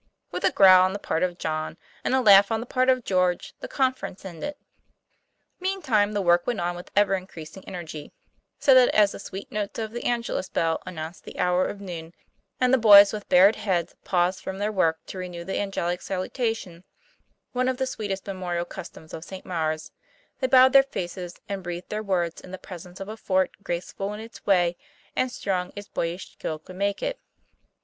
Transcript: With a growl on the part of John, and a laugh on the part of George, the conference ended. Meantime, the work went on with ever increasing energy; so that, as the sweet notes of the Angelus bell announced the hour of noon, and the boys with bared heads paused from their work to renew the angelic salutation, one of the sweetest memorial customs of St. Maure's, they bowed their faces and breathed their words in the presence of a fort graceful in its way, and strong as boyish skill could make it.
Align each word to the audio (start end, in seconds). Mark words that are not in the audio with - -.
With 0.31 0.43
a 0.43 0.49
growl 0.51 0.83
on 0.83 0.93
the 0.93 0.97
part 0.97 1.21
of 1.21 1.37
John, 1.37 1.77
and 2.03 2.15
a 2.15 2.21
laugh 2.21 2.51
on 2.51 2.59
the 2.59 2.65
part 2.65 2.89
of 2.89 3.03
George, 3.03 3.53
the 3.59 3.67
conference 3.67 4.25
ended. 4.25 4.55
Meantime, 5.59 6.13
the 6.13 6.23
work 6.23 6.47
went 6.47 6.59
on 6.59 6.75
with 6.75 6.89
ever 6.95 7.13
increasing 7.13 7.63
energy; 7.67 8.11
so 8.57 8.73
that, 8.73 8.89
as 8.95 9.11
the 9.11 9.19
sweet 9.19 9.51
notes 9.51 9.77
of 9.77 9.91
the 9.91 10.03
Angelus 10.03 10.49
bell 10.49 10.81
announced 10.87 11.23
the 11.23 11.37
hour 11.37 11.67
of 11.67 11.79
noon, 11.81 12.15
and 12.59 12.73
the 12.73 12.79
boys 12.79 13.13
with 13.13 13.29
bared 13.29 13.57
heads 13.57 13.93
paused 14.03 14.39
from 14.43 14.57
their 14.57 14.71
work 14.71 15.05
to 15.05 15.19
renew 15.19 15.43
the 15.43 15.59
angelic 15.59 16.01
salutation, 16.01 16.83
one 17.51 17.67
of 17.69 17.77
the 17.77 17.85
sweetest 17.85 18.25
memorial 18.25 18.65
customs 18.65 19.13
of 19.13 19.23
St. 19.23 19.45
Maure's, 19.45 19.91
they 20.39 20.47
bowed 20.47 20.73
their 20.73 20.81
faces 20.81 21.35
and 21.47 21.61
breathed 21.61 21.89
their 21.89 22.01
words 22.01 22.41
in 22.41 22.49
the 22.49 22.57
presence 22.57 22.99
of 22.99 23.07
a 23.07 23.15
fort 23.15 23.51
graceful 23.61 24.13
in 24.15 24.19
its 24.19 24.43
way, 24.47 24.75
and 25.15 25.31
strong 25.31 25.71
as 25.77 25.87
boyish 25.87 26.31
skill 26.31 26.57
could 26.57 26.75
make 26.75 27.03
it. 27.03 27.19